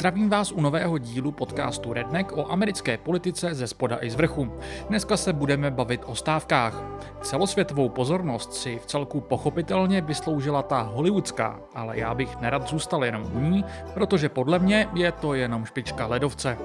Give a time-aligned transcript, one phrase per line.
[0.00, 4.52] Zdravím vás u nového dílu podcastu Redneck o americké politice ze spoda i z vrchu.
[4.88, 6.82] Dneska se budeme bavit o stávkách.
[7.22, 13.22] Celosvětovou pozornost si v celku pochopitelně vysloužila ta hollywoodská, ale já bych nerad zůstal jenom
[13.34, 16.58] u ní, protože podle mě je to jenom špička ledovce.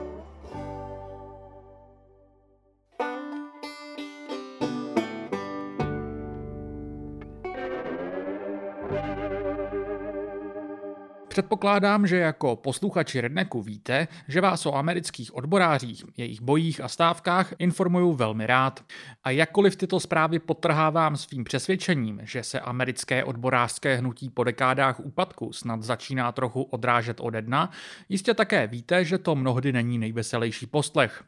[11.36, 17.54] Předpokládám, že jako posluchači Redneku víte, že vás o amerických odborářích, jejich bojích a stávkách
[17.60, 18.84] informuju velmi rád.
[19.24, 25.54] A jakkoliv tyto zprávy potrhávám svým přesvědčením, že se americké odborářské hnutí po dekádách úpadku
[25.54, 27.72] snad začíná trochu odrážet ode dna,
[28.10, 31.24] jistě také víte, že to mnohdy není nejveselější poslech.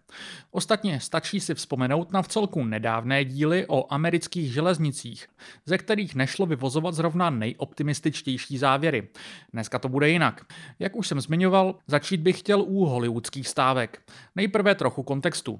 [0.51, 5.27] Ostatně stačí si vzpomenout na vcelku nedávné díly o amerických železnicích,
[5.65, 9.07] ze kterých nešlo vyvozovat zrovna nejoptimističtější závěry.
[9.53, 10.45] Dneska to jinak.
[10.79, 14.01] Jak už jsem zmiňoval, začít bych chtěl u hollywoodských stávek.
[14.35, 15.59] Nejprve trochu kontextu.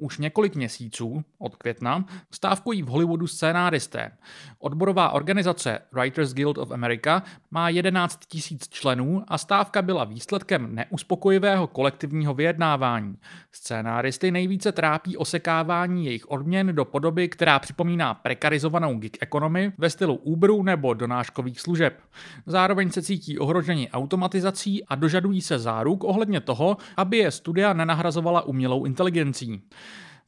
[0.00, 4.10] Už několik měsíců, od května, stávkují v Hollywoodu scénáristé.
[4.58, 11.66] Odborová organizace Writers Guild of America má 11 tisíc členů a stávka byla výsledkem neuspokojivého
[11.66, 13.16] kolektivního vyjednávání.
[13.52, 20.14] Scénáristy nejvíce trápí osekávání jejich odměn do podoby, která připomíná prekarizovanou gig economy ve stylu
[20.14, 22.00] Uberu nebo donáškových služeb.
[22.46, 28.42] Zároveň se cítí ohroženi automatizací a dožadují se záruk ohledně toho, aby je studia nenahrazovala
[28.42, 29.62] umělou inteligencí.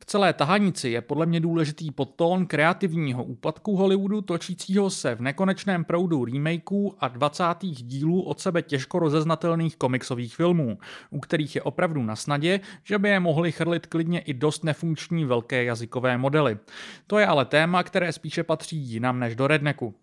[0.02, 5.84] V celé tahanici je podle mě důležitý podtón kreativního úpadku Hollywoodu točícího se v nekonečném
[5.84, 7.44] proudu remakeů a 20.
[7.60, 10.78] dílů od sebe těžko rozeznatelných komiksových filmů,
[11.10, 15.24] u kterých je opravdu na snadě, že by je mohli chrlit klidně i dost nefunkční
[15.24, 16.58] velké jazykové modely.
[17.06, 19.94] To je ale téma, které spíše patří jinam než do redneku.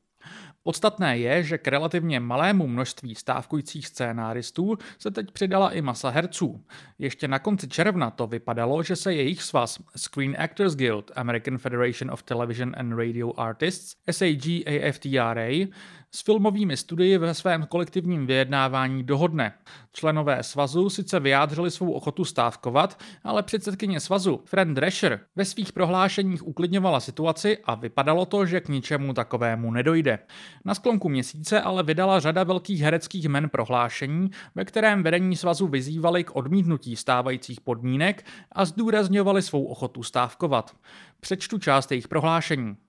[0.69, 6.63] Podstatné je, že k relativně malému množství stávkujících scénáristů se teď přidala i masa herců.
[7.00, 12.12] Ještě na konci června to vypadalo, že se jejich svaz Screen Actors Guild, American Federation
[12.12, 15.68] of Television and Radio Artists, SAG-AFTRA,
[16.16, 19.53] s filmovými studii ve svém kolektivním vyjednávání dohodne.
[19.94, 26.47] Členové svazu sice vyjádřili svou ochotu stávkovat, ale předsedkyně svazu, Fran Drescher, ve svých prohlášeních
[26.47, 30.20] uklidňovala situaci a vypadalo to, že k ničemu takovému nedojde.
[30.66, 36.24] Na sklonku měsíce ale vydala řada velkých hereckých men prohlášení, ve kterém vedení svazu vyzývali
[36.24, 40.76] k odmítnutí stávajících podmínek a zdůrazňovali svou ochotu stávkovat.
[41.20, 42.88] Přečtu část jejich prohlášení.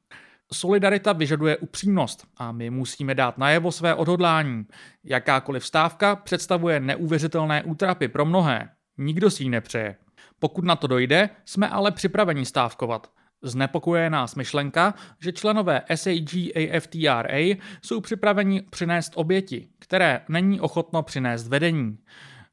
[0.54, 4.66] Solidarita vyžaduje upřímnost a my musíme dát najevo své odhodlání.
[5.04, 8.68] Jakákoliv stávka představuje neuvěřitelné útrapy pro mnohé.
[8.98, 9.96] Nikdo si ji nepřeje.
[10.38, 13.10] Pokud na to dojde, jsme ale připraveni stávkovat.
[13.42, 21.98] Znepokuje nás myšlenka, že členové SAG-AFTRA jsou připraveni přinést oběti, které není ochotno přinést vedení.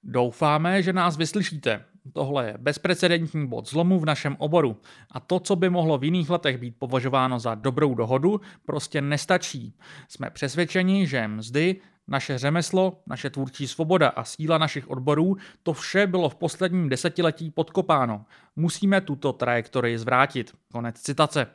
[0.04, 1.86] Doufáme, že nás vyslyšíte.
[2.14, 4.78] Tohle je bezprecedentní bod zlomu v našem oboru
[5.12, 9.74] a to, co by mohlo v jiných letech být považováno za dobrou dohodu, prostě nestačí.
[10.08, 16.08] Jsme přesvědčeni, že mzdy, naše řemeslo, naše tvůrčí svoboda a síla našich odborů, to vše
[16.08, 18.26] bylo v posledním desetiletí podkopáno.
[18.56, 20.54] Musíme tuto trajektorii zvrátit.
[20.72, 21.48] Konec citace.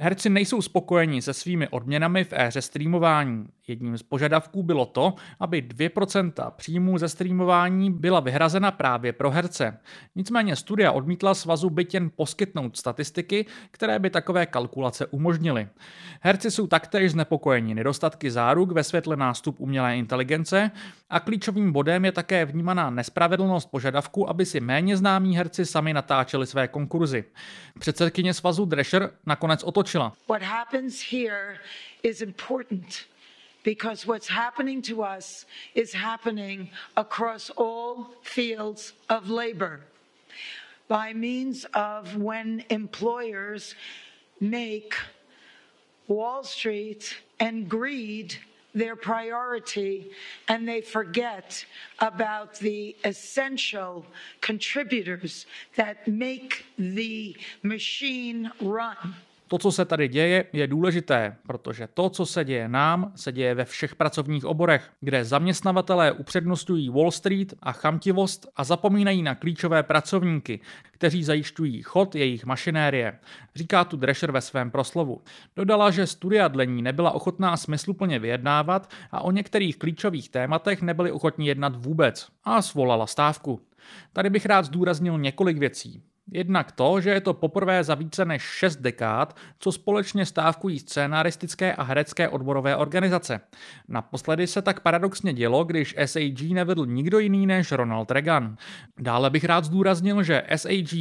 [0.00, 3.46] Herci nejsou spokojeni se svými odměnami v éře streamování.
[3.68, 9.78] Jedním z požadavků bylo to, aby 2% příjmů ze streamování byla vyhrazena právě pro herce.
[10.14, 15.68] Nicméně studia odmítla svazu byt jen poskytnout statistiky, které by takové kalkulace umožnily.
[16.20, 20.70] Herci jsou taktéž znepokojeni nedostatky záruk ve světle nástup umělé inteligence
[21.10, 26.46] a klíčovým bodem je také vnímaná nespravedlnost požadavku, aby si méně známí herci sami natáčeli
[26.46, 27.24] své konkurzy.
[27.78, 29.87] Předsedkyně svazu Drescher nakonec otočila.
[30.26, 31.58] What happens here
[32.02, 33.06] is important.
[33.64, 35.44] because what's happening to us
[35.74, 39.80] is happening across all fields of labor
[40.86, 43.74] by means of when employers
[44.40, 44.94] make
[46.06, 48.38] Wall Street and greed
[48.74, 50.10] their priority
[50.48, 51.64] and they forget
[51.98, 54.06] about the essential
[54.40, 55.44] contributors
[55.76, 59.14] that make the machine run.
[59.48, 63.54] To, co se tady děje, je důležité, protože to, co se děje nám, se děje
[63.54, 69.82] ve všech pracovních oborech, kde zaměstnavatelé upřednostňují Wall Street a chamtivost a zapomínají na klíčové
[69.82, 70.60] pracovníky,
[70.90, 73.18] kteří zajišťují chod jejich mašinérie,
[73.54, 75.22] říká tu Drescher ve svém proslovu.
[75.56, 81.46] Dodala, že studia dlení nebyla ochotná smysluplně vyjednávat a o některých klíčových tématech nebyli ochotní
[81.46, 83.60] jednat vůbec a svolala stávku.
[84.12, 86.02] Tady bych rád zdůraznil několik věcí.
[86.32, 91.74] Jednak to, že je to poprvé za více než 6 dekád, co společně stávkují scénaristické
[91.74, 93.40] a herecké odborové organizace.
[93.88, 98.56] Naposledy se tak paradoxně dělo, když SAG nevedl nikdo jiný než Ronald Reagan.
[98.98, 100.94] Dále bych rád zdůraznil, že SAG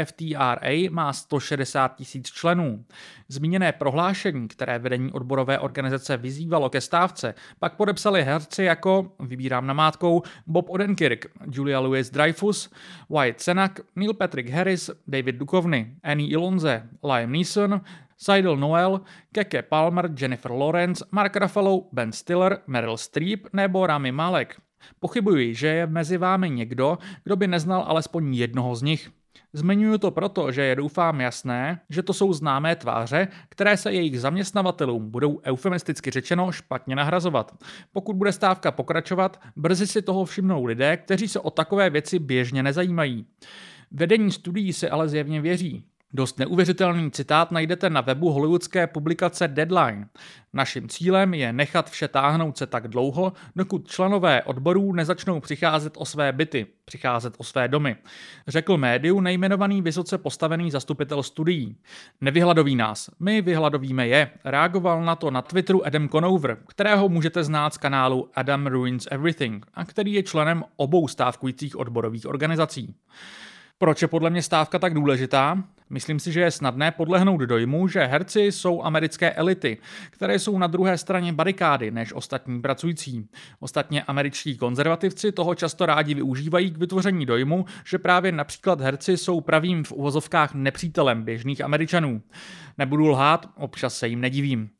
[0.00, 2.84] AFTRA má 160 tisíc členů.
[3.28, 10.22] Zmíněné prohlášení, které vedení odborové organizace vyzývalo ke stávce, pak podepsali herci jako, vybírám namátkou,
[10.46, 12.70] Bob Odenkirk, Julia Louis Dreyfus,
[13.10, 14.69] Wyatt Cenak, Neil Patrick Harris,
[15.06, 17.80] David Duchovny, Annie Ilonze, Liam Neeson,
[18.16, 19.00] Seidel Noel,
[19.32, 24.60] Keke Palmer, Jennifer Lawrence, Mark Ruffalo, Ben Stiller, Meryl Streep nebo Rami Malek.
[25.00, 29.10] Pochybuji, že je mezi vámi někdo, kdo by neznal alespoň jednoho z nich.
[29.52, 34.20] Zmiňuji to proto, že je doufám jasné, že to jsou známé tváře, které se jejich
[34.20, 37.54] zaměstnavatelům budou eufemisticky řečeno špatně nahrazovat.
[37.92, 42.62] Pokud bude stávka pokračovat, brzy si toho všimnou lidé, kteří se o takové věci běžně
[42.62, 43.26] nezajímají.
[43.90, 45.84] Vedení studií se ale zjevně věří.
[46.12, 50.08] Dost neuvěřitelný citát najdete na webu hollywoodské publikace Deadline.
[50.52, 56.04] Naším cílem je nechat vše táhnout se tak dlouho, dokud členové odborů nezačnou přicházet o
[56.04, 57.96] své byty, přicházet o své domy.
[58.48, 61.76] Řekl médiu nejmenovaný vysoce postavený zastupitel studií.
[62.20, 64.30] Nevyhladoví nás, my vyhladovíme je.
[64.44, 69.66] Reagoval na to na Twitteru Adam Conover, kterého můžete znát z kanálu Adam Ruins Everything
[69.74, 72.94] a který je členem obou stávkujících odborových organizací.
[73.82, 75.64] Proč je podle mě stávka tak důležitá?
[75.90, 79.78] Myslím si, že je snadné podlehnout dojmu, že herci jsou americké elity,
[80.10, 83.28] které jsou na druhé straně barikády než ostatní pracující.
[83.60, 89.40] Ostatně američtí konzervativci toho často rádi využívají k vytvoření dojmu, že právě například herci jsou
[89.40, 92.22] pravým v uvozovkách nepřítelem běžných američanů.
[92.78, 94.70] Nebudu lhát, občas se jim nedivím.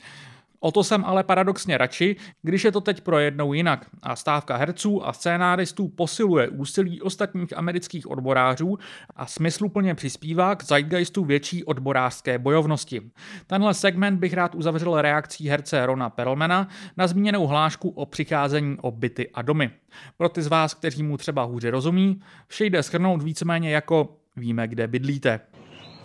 [0.61, 5.07] O to jsem ale paradoxně radši, když je to teď projednou jinak a stávka herců
[5.07, 8.79] a scénáristů posiluje úsilí ostatních amerických odborářů
[9.17, 13.03] a smysluplně přispívá k zeitgeistu větší odborářské bojovnosti.
[13.47, 18.91] Tenhle segment bych rád uzavřel reakcí herce Rona Perlmana na zmíněnou hlášku o přicházení o
[18.91, 19.71] byty a domy.
[20.17, 24.69] Pro ty z vás, kteří mu třeba hůře rozumí, vše jde schrnout víceméně jako víme,
[24.69, 25.41] kde bydlíte.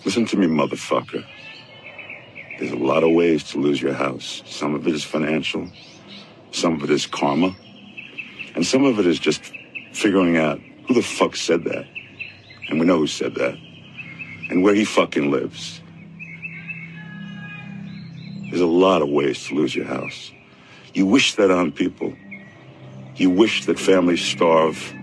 [0.05, 1.23] Listen to me, motherfucker.
[2.59, 4.41] There's a lot of ways to lose your house.
[4.45, 5.69] Some of it is financial,
[6.51, 7.55] some of it is karma,
[8.55, 9.51] and some of it is just
[9.91, 11.85] figuring out who the fuck said that.
[12.69, 13.55] And we know who said that.
[14.49, 15.81] And where he fucking lives.
[18.49, 20.31] There's a lot of ways to lose your house.
[20.93, 22.13] You wish that on people.
[23.15, 24.93] You wish that families starve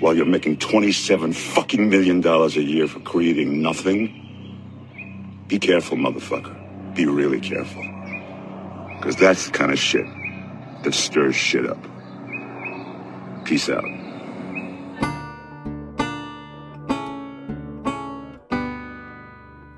[0.00, 4.14] while you're making 27 fucking million dollars a year for creating nothing.
[5.48, 6.57] Be careful, motherfucker.
[6.98, 7.84] Be really careful.
[8.98, 10.06] Because that's the kind of shit
[10.82, 11.78] that stirs shit up.
[13.44, 13.84] Peace out.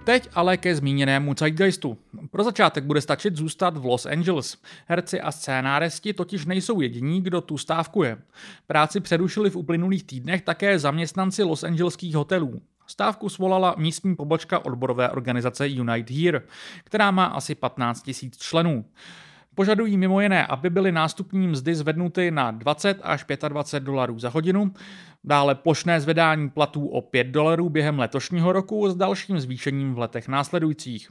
[0.05, 1.99] Teď ale ke zmíněnému zeitgeistu.
[2.31, 4.57] Pro začátek bude stačit zůstat v Los Angeles.
[4.87, 8.19] Herci a scénáristi totiž nejsou jediní, kdo tu stávkuje.
[8.67, 12.61] Práci přerušili v uplynulých týdnech také zaměstnanci Los Angeleských hotelů.
[12.91, 16.43] Stávku svolala místní pobočka odborové organizace Unite Here,
[16.85, 18.85] která má asi 15 000 členů.
[19.55, 24.75] Požadují mimo jiné, aby byly nástupní mzdy zvednuty na 20 až 25 dolarů za hodinu,
[25.25, 30.29] dále plošné zvedání platů o 5 dolarů během letošního roku s dalším zvýšením v letech
[30.29, 31.11] následujících.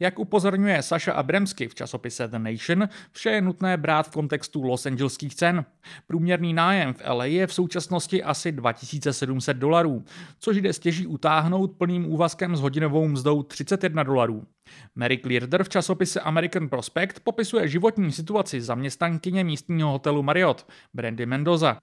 [0.00, 4.86] Jak upozorňuje Saša Abramsky v časopise The Nation, vše je nutné brát v kontextu Los
[4.86, 5.64] Angeleských cen.
[6.06, 10.04] Průměrný nájem v LA je v současnosti asi 2700 dolarů,
[10.38, 14.46] což jde stěží utáhnout plným úvazkem s hodinovou mzdou 31 dolarů.
[14.94, 21.76] Mary Clearder v časopise American Prospect popisuje životní situaci zaměstnankyně místního hotelu Marriott, Brandy Mendoza.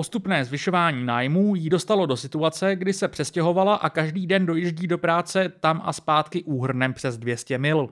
[0.00, 4.98] Postupné zvyšování nájmů jí dostalo do situace, kdy se přestěhovala a každý den dojíždí do
[4.98, 7.88] práce tam a zpátky úhrnem přes 200 mil.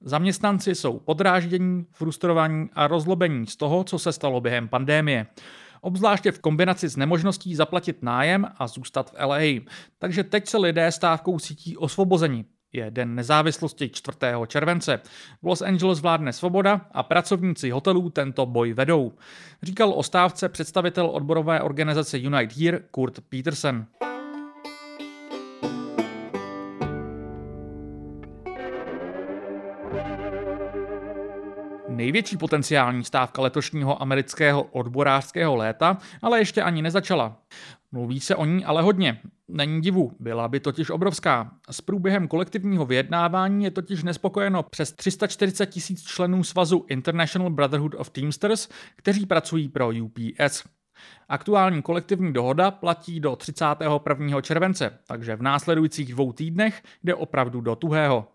[0.00, 5.26] Zaměstnanci jsou podráždění, frustrovaní a rozlobení z toho, co se stalo během pandémie
[5.80, 9.38] obzvláště v kombinaci s nemožností zaplatit nájem a zůstat v LA.
[9.98, 14.18] Takže teď se lidé stávkou cítí osvobozeni je Den nezávislosti 4.
[14.46, 15.00] července.
[15.42, 19.12] V Los Angeles vládne svoboda a pracovníci hotelů tento boj vedou.
[19.62, 23.86] Říkal o stávce představitel odborové organizace Unite Here Kurt Peterson.
[31.88, 37.36] Největší potenciální stávka letošního amerického odborářského léta ale ještě ani nezačala.
[37.94, 39.20] Mluví se o ní ale hodně.
[39.48, 41.50] Není divu, byla by totiž obrovská.
[41.70, 48.10] S průběhem kolektivního vyjednávání je totiž nespokojeno přes 340 tisíc členů svazu International Brotherhood of
[48.10, 50.64] Teamsters, kteří pracují pro UPS.
[51.28, 54.40] Aktuální kolektivní dohoda platí do 31.
[54.40, 58.33] července, takže v následujících dvou týdnech jde opravdu do tuhého.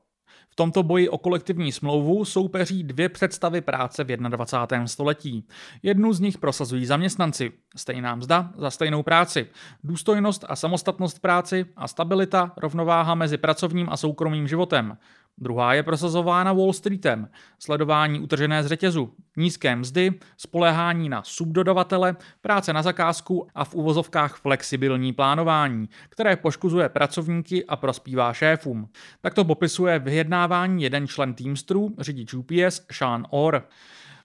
[0.49, 4.87] V tomto boji o kolektivní smlouvu soupeří dvě představy práce v 21.
[4.87, 5.47] století.
[5.83, 7.51] Jednu z nich prosazují zaměstnanci.
[7.75, 9.47] Stejná mzda za stejnou práci.
[9.83, 14.97] Důstojnost a samostatnost práci a stabilita, rovnováha mezi pracovním a soukromým životem.
[15.41, 17.29] Druhá je prosazována Wall Streetem,
[17.59, 24.35] sledování utržené z řetězu, nízké mzdy, spoléhání na subdodavatele, práce na zakázku a v uvozovkách
[24.35, 28.89] flexibilní plánování, které poškozuje pracovníky a prospívá šéfům.
[29.21, 33.61] Tak to popisuje vyjednávání jeden člen Teamstru, řidič UPS Sean Orr.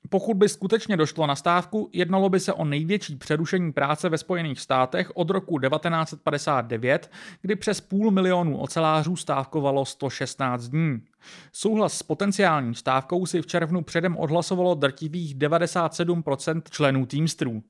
[0.08, 4.61] Pokud by skutečně došlo na stávku, jednalo by se o největší přerušení práce ve Spojených
[4.61, 7.11] státech od roku 1959,
[7.42, 11.02] kdy přes půl milionu ocelářů stávkovalo 116 dní.
[11.52, 17.62] Souhlas s potenciální stávkou si v červnu předem odhlasovalo drtivých 97% členů Teamstrů.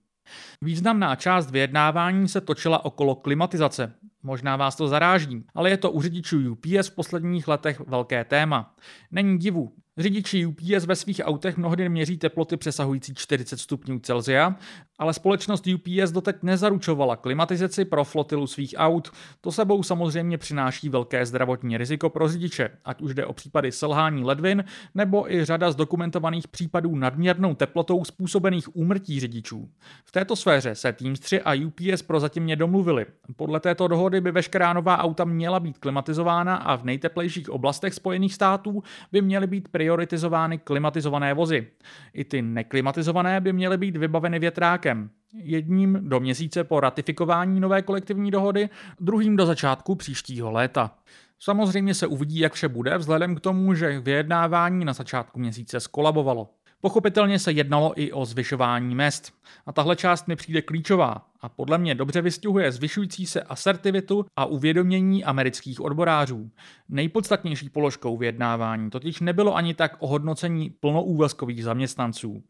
[0.62, 3.92] Významná část vyjednávání se točila okolo klimatizace.
[4.22, 8.74] Možná vás to zaráží, ale je to u řidičů UPS v posledních letech velké téma.
[9.10, 14.56] Není divu, Řidiči UPS ve svých autech mnohdy měří teploty přesahující 40 stupňů Celsia,
[14.98, 19.10] ale společnost UPS doteď nezaručovala klimatizaci pro flotilu svých aut.
[19.40, 24.24] To sebou samozřejmě přináší velké zdravotní riziko pro řidiče, ať už jde o případy selhání
[24.24, 29.68] ledvin nebo i řada zdokumentovaných případů nadměrnou teplotou způsobených úmrtí řidičů.
[30.04, 33.06] V této sféře se Teamstři a UPS prozatím domluvili.
[33.36, 38.34] Podle této dohody by veškerá nová auta měla být klimatizována a v nejteplejších oblastech Spojených
[38.34, 38.82] států
[39.12, 41.66] by měly být prioritizovány klimatizované vozy.
[42.12, 44.38] I ty neklimatizované by měly být vybaveny
[44.84, 45.10] větrákem.
[45.36, 48.68] Jedním do měsíce po ratifikování nové kolektivní dohody,
[49.00, 50.90] druhým do začátku příštího léta.
[51.38, 56.48] Samozřejmě se uvidí, jak vše bude, vzhledem k tomu, že vyjednávání na začátku měsíce skolabovalo.
[56.80, 59.32] Pochopitelně se jednalo i o zvyšování mest.
[59.66, 64.44] A tahle část mi přijde klíčová a podle mě dobře vystihuje zvyšující se asertivitu a
[64.44, 66.50] uvědomění amerických odborářů.
[66.88, 72.42] Nejpodstatnější položkou vyjednávání totiž nebylo ani tak ohodnocení plnoúvazkových zaměstnanců.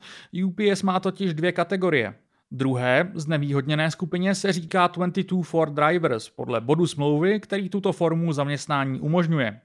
[0.45, 2.15] UPS má totiž dvě kategorie.
[2.51, 9.01] Druhé znevýhodněné skupině se říká 22 for drivers podle bodu smlouvy, který tuto formu zaměstnání
[9.01, 9.61] umožňuje.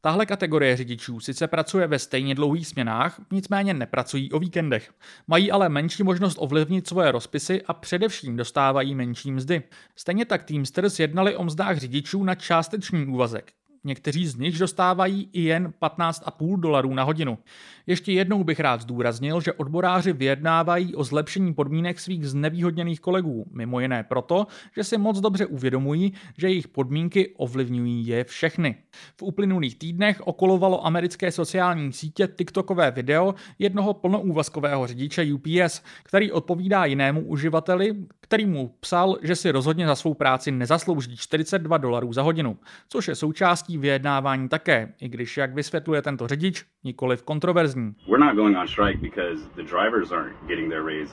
[0.00, 4.92] Tahle kategorie řidičů sice pracuje ve stejně dlouhých směnách, nicméně nepracují o víkendech.
[5.26, 9.62] Mají ale menší možnost ovlivnit svoje rozpisy a především dostávají menší mzdy.
[9.96, 13.52] Stejně tak Teamsters jednali o mzdách řidičů na částečný úvazek.
[13.84, 17.38] Někteří z nich dostávají i jen 15,5 dolarů na hodinu.
[17.86, 23.80] Ještě jednou bych rád zdůraznil, že odboráři vyjednávají o zlepšení podmínek svých znevýhodněných kolegů, mimo
[23.80, 28.76] jiné proto, že si moc dobře uvědomují, že jejich podmínky ovlivňují je všechny.
[29.16, 36.84] V uplynulých týdnech okolovalo americké sociální sítě TikTokové video jednoho plnoúvazkového řidiče UPS, který odpovídá
[36.84, 42.22] jinému uživateli, který mu psal, že si rozhodně za svou práci nezaslouží 42 dolarů za
[42.22, 47.73] hodinu, což je součástí vyjednávání také, i když, jak vysvětluje tento řidič, nikoli v kontroverzní.
[48.06, 51.10] We're not going on strike because the drivers aren't getting their raise.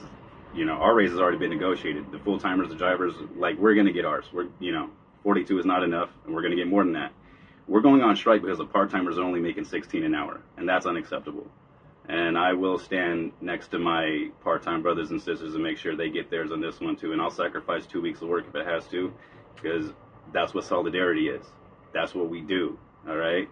[0.54, 2.12] You know, our raise has already been negotiated.
[2.12, 4.26] The full timers, the drivers, like we're going to get ours.
[4.32, 4.90] We're, you know,
[5.24, 7.12] 42 is not enough, and we're going to get more than that.
[7.68, 10.68] We're going on strike because the part timers are only making 16 an hour, and
[10.68, 11.46] that's unacceptable.
[12.08, 16.10] and I will stand next to my part-time brothers and sisters and make sure they
[16.10, 17.12] get theirs on this one too.
[17.12, 19.12] And I'll sacrifice two weeks of work if it has to,
[19.54, 19.92] because
[20.32, 21.44] that's what solidarity is.
[21.94, 22.78] That's what we do.
[23.08, 23.48] All right.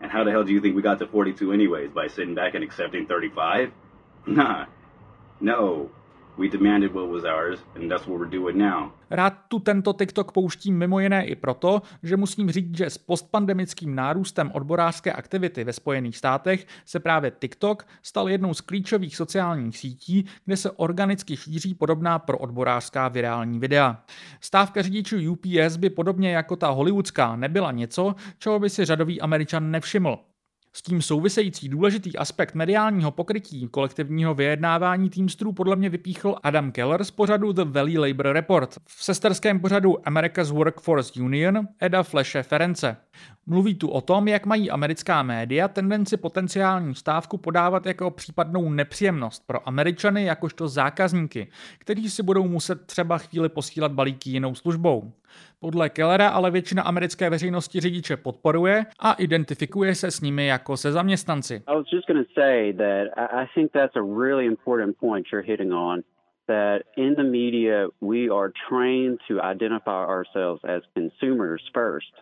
[0.00, 1.90] And how the hell do you think we got to 42 anyways?
[1.90, 3.72] By sitting back and accepting 35?
[4.26, 4.66] Nah.
[5.40, 5.90] No.
[9.10, 13.94] Rád tu tento TikTok pouštím mimo jiné i proto, že musím říct, že s postpandemickým
[13.94, 20.24] nárůstem odborářské aktivity ve Spojených státech se právě TikTok stal jednou z klíčových sociálních sítí,
[20.44, 24.02] kde se organicky šíří podobná pro odborářská virální videa.
[24.40, 29.70] Stávka řidičů UPS by podobně jako ta hollywoodská nebyla něco, čeho by si řadový američan
[29.70, 30.18] nevšiml.
[30.76, 37.04] S tím související důležitý aspekt mediálního pokrytí kolektivního vyjednávání Teamsterů podle mě vypíchl Adam Keller
[37.04, 42.96] z pořadu The Valley Labor Report v sesterském pořadu America's Workforce Union Eda Fleše Ference.
[43.46, 49.46] Mluví tu o tom, jak mají americká média tendenci potenciální stávku podávat jako případnou nepříjemnost
[49.46, 51.48] pro Američany jakožto zákazníky,
[51.78, 55.12] kteří si budou muset třeba chvíli posílat balíky jinou službou.
[55.60, 60.92] Podle Kellera ale většina americké veřejnosti řidiče podporuje a identifikuje se s nimi jako se
[60.92, 61.62] zaměstnanci.
[66.46, 72.12] That in the media we are trained to identify ourselves as consumers first,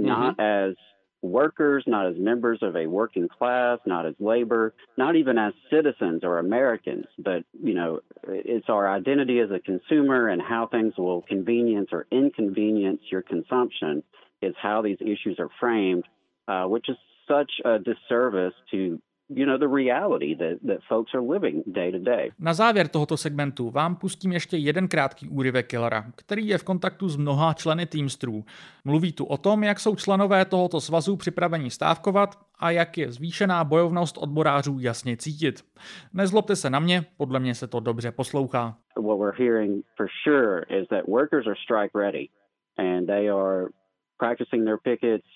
[0.00, 0.06] mm-hmm.
[0.06, 0.74] not as
[1.22, 6.24] workers, not as members of a working class, not as labor, not even as citizens
[6.24, 11.22] or Americans, but you know, it's our identity as a consumer and how things will
[11.22, 14.02] convenience or inconvenience your consumption
[14.42, 16.04] is how these issues are framed,
[16.48, 16.96] uh, which is
[17.28, 19.00] such a disservice to
[19.36, 22.30] you know, the reality that, that folks are living day to day.
[22.38, 27.08] Na závěr tohoto segmentu vám pustím ještě jeden krátký úryvek Killera, který je v kontaktu
[27.08, 28.44] s mnoha členy Teamstrů.
[28.84, 33.64] Mluví tu o tom, jak jsou členové tohoto svazu připraveni stávkovat a jak je zvýšená
[33.64, 35.60] bojovnost odborářů jasně cítit.
[36.14, 38.76] Nezlobte se na mě, podle mě se to dobře poslouchá.
[38.96, 42.28] What we're hearing for sure is that workers are strike ready
[42.78, 43.68] and they are
[44.18, 45.26] practicing their pickets,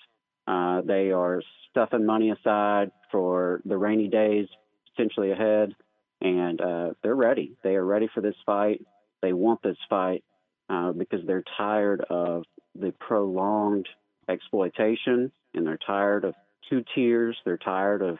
[0.47, 1.39] uh, they are
[1.69, 4.47] stuffing money aside for the rainy days
[4.95, 5.75] potentially ahead,
[6.21, 7.55] and uh, they're ready.
[7.63, 8.81] They are ready for this fight.
[9.21, 10.23] They want this fight
[10.69, 12.43] uh, because they're tired of
[12.75, 13.87] the prolonged
[14.29, 16.35] exploitation, and they're tired of
[16.69, 17.37] two tiers.
[17.45, 18.17] They're tired of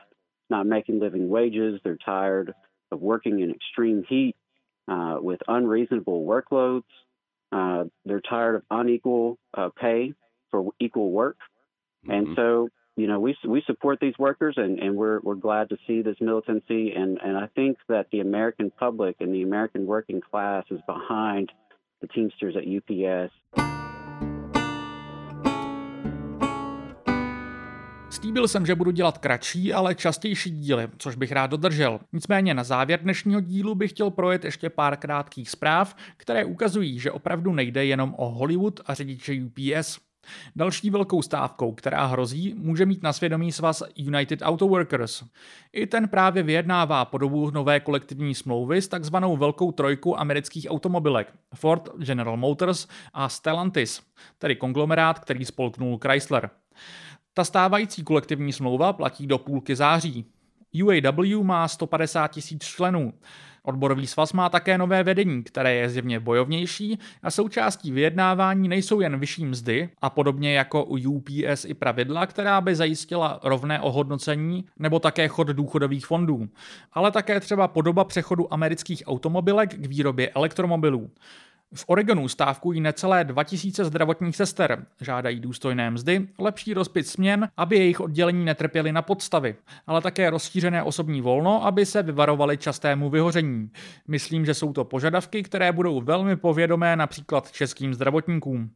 [0.50, 1.79] not making living wages.
[1.84, 2.53] They're tired
[2.91, 4.36] of working in extreme heat
[4.88, 6.84] uh, with unreasonable workloads.
[7.51, 10.13] Uh, they're tired of unequal uh, pay
[10.51, 11.38] for equal work.
[12.06, 12.12] Mm-hmm.
[12.12, 15.77] And so you know, we we support these workers, and, and we're we're glad to
[15.86, 20.20] see this militancy, and and I think that the American public and the American working
[20.20, 21.51] class is behind
[22.01, 23.32] the Teamsters at UPS.
[28.10, 32.00] Slíbil jsem, že budu dělat kratší, ale častější díly, což bych rád dodržel.
[32.13, 37.12] Nicméně na závěr dnešního dílu bych chtěl projet ještě pár krátkých zpráv, které ukazují, že
[37.12, 40.07] opravdu nejde jenom o Hollywood a řidiče UPS.
[40.55, 45.24] Další velkou stávkou, která hrozí, může mít na svědomí svaz United Auto Workers.
[45.74, 51.89] I ten právě vyjednává podobu nové kolektivní smlouvy s takzvanou velkou trojku amerických automobilek Ford,
[51.98, 54.01] General Motors a Stellantis,
[54.38, 56.50] tedy konglomerát, který spolknul Chrysler.
[57.34, 60.25] Ta stávající kolektivní smlouva platí do půlky září.
[60.84, 63.13] UAW má 150 tisíc členů.
[63.68, 69.20] Odborový svaz má také nové vedení, které je zjevně bojovnější a součástí vyjednávání nejsou jen
[69.20, 75.00] vyšší mzdy a podobně jako u UPS i pravidla, která by zajistila rovné ohodnocení nebo
[75.00, 76.50] také chod důchodových fondů,
[76.94, 81.10] ale také třeba podoba přechodu amerických automobilek k výrobě elektromobilů.
[81.74, 88.00] V Oregonu stávkují necelé 2000 zdravotních sester, žádají důstojné mzdy, lepší rozpit směn, aby jejich
[88.00, 89.56] oddělení netrpěly na podstavy,
[89.88, 93.70] ale také rozšířené osobní volno, aby se vyvarovali častému vyhoření.
[94.08, 98.72] Myslím, že jsou to požadavky, které budou velmi povědomé například českým zdravotníkům.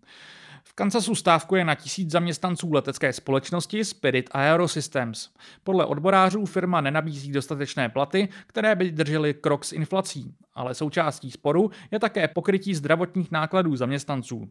[0.64, 5.30] V Kansasu stávkuje na tisíc zaměstnanců letecké společnosti Spirit Aerosystems.
[5.64, 11.72] Podle odborářů firma nenabízí dostatečné platy, které by držely krok s inflací, ale součástí sporu
[11.92, 14.50] je také pokrytí zdravotních nákladů zaměstnanců.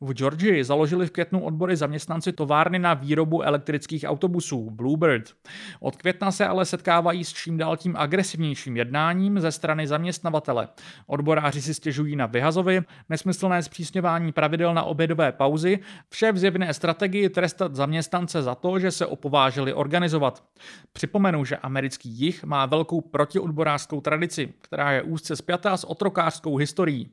[0.00, 5.34] V Georgii založili v květnu odbory zaměstnanci továrny na výrobu elektrických autobusů Bluebird.
[5.80, 10.68] Od května se ale setkávají s čím dál tím agresivnějším jednáním ze strany zaměstnavatele.
[11.06, 15.78] Odboráři si stěžují na vyhazovy, nesmyslné zpřísňování pravidel na obědové pauzy,
[16.08, 20.44] vše v zjevné strategii trestat zaměstnance za to, že se opovážili organizovat.
[20.92, 27.10] Připomenu, že americký jich má velkou protiodborářskou tradici, která je úzce spjatá s otrokářskou historií.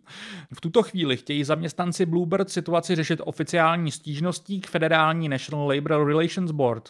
[0.53, 6.51] V tuto chvíli chtějí zaměstnanci Bluebird situaci řešit oficiální stížností k federální National Labor Relations
[6.51, 6.89] Board.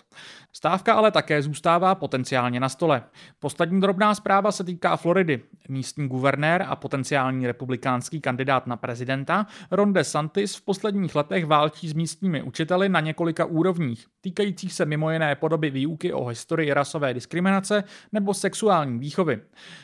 [0.57, 3.03] Stávka ale také zůstává potenciálně na stole.
[3.39, 5.41] Poslední drobná zpráva se týká Floridy.
[5.69, 11.93] Místní guvernér a potenciální republikánský kandidát na prezidenta Ron DeSantis v posledních letech válčí s
[11.93, 17.83] místními učiteli na několika úrovních, týkajících se mimo jiné podoby výuky o historii rasové diskriminace
[18.11, 19.41] nebo sexuální výchovy.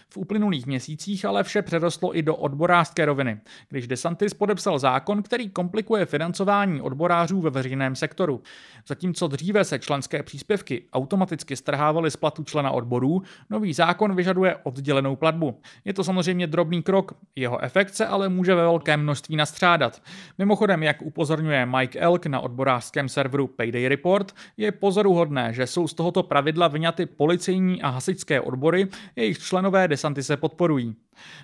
[0.09, 5.49] V uplynulých měsících ale vše přerostlo i do odborářské roviny, když DeSantis podepsal zákon, který
[5.49, 8.41] komplikuje financování odborářů ve veřejném sektoru.
[8.87, 10.62] Zatímco dříve se členské příspěvky
[10.93, 15.59] automaticky strhávaly z platu člena odborů, nový zákon vyžaduje oddělenou platbu.
[15.85, 20.01] Je to samozřejmě drobný krok, jeho efekt se ale může ve velkém množství nastřádat.
[20.37, 25.93] Mimochodem, jak upozorňuje Mike Elk na odborářském serveru Payday Report, je pozoruhodné, že jsou z
[25.93, 30.95] tohoto pravidla vyňaty policejní a hasičské odbory, jejich členové Desantise podporují.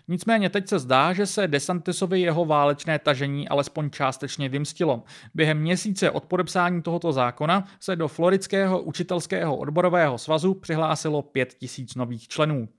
[0.08, 5.04] Nicméně teď se zdá, že se Desantisovi jeho válečné tažení alespoň částečně vymstilo.
[5.34, 12.28] Během měsíce od podepsání tohoto zákona se do Floridského učitelského odborového svazu přihlásilo 5000 nových
[12.28, 12.70] členů.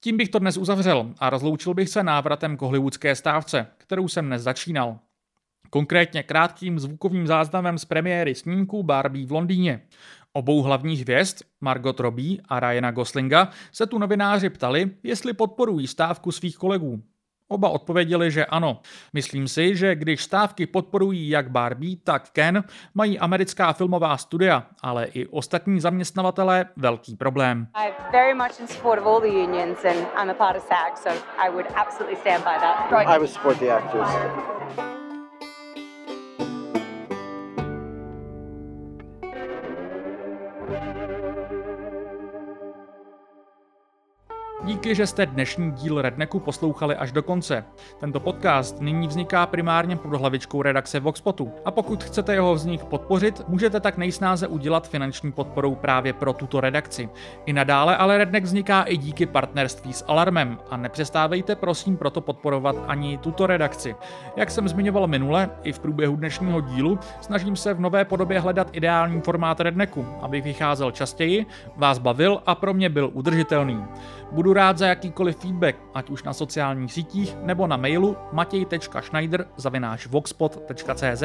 [0.00, 4.26] Tím bych to dnes uzavřel a rozloučil bych se návratem k hollywoodské stávce, kterou jsem
[4.26, 4.98] dnes začínal.
[5.74, 9.82] Konkrétně krátkým zvukovým záznamem z premiéry snímku Barbie v Londýně.
[10.32, 16.32] Obou hlavních hvězd, Margot Robbie a Ryana Goslinga, se tu novináři ptali, jestli podporují stávku
[16.32, 17.02] svých kolegů.
[17.48, 18.80] Oba odpověděli, že ano.
[19.12, 25.04] Myslím si, že když stávky podporují jak Barbie, tak Ken, mají americká filmová studia, ale
[25.04, 27.66] i ostatní zaměstnavatelé velký problém.
[28.12, 28.34] very
[44.82, 47.64] Díky, že jste dnešní díl Redneku poslouchali až do konce.
[48.00, 53.42] Tento podcast nyní vzniká primárně pod hlavičkou redakce Voxpotu a pokud chcete jeho vznik podpořit,
[53.48, 57.08] můžete tak nejsnáze udělat finanční podporou právě pro tuto redakci.
[57.46, 62.76] I nadále ale Redneck vzniká i díky partnerství s Alarmem a nepřestávejte prosím proto podporovat
[62.86, 63.94] ani tuto redakci.
[64.36, 68.68] Jak jsem zmiňoval minule, i v průběhu dnešního dílu, snažím se v nové podobě hledat
[68.72, 73.84] ideální formát Redneku, aby vycházel častěji, vás bavil a pro mě byl udržitelný.
[74.32, 81.22] Budu rád za jakýkoliv feedback, ať už na sociálních sítích nebo na mailu matěj.schneider.voxpot.cz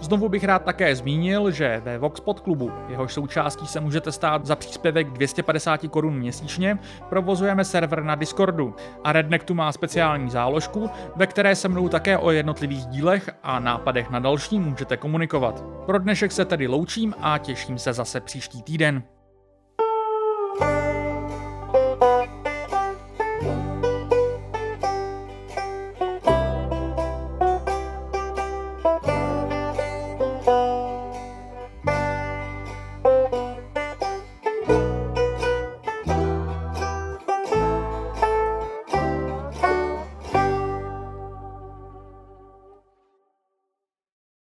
[0.00, 4.56] Znovu bych rád také zmínil, že ve Voxpot klubu, jehož součástí se můžete stát za
[4.56, 6.78] příspěvek 250 korun měsíčně,
[7.08, 12.18] provozujeme server na Discordu a Redneck tu má speciální záložku, ve které se mnou také
[12.18, 15.64] o jednotlivých dílech a nápadech na další můžete komunikovat.
[15.86, 19.02] Pro dnešek se tedy loučím a těším se zase příští týden.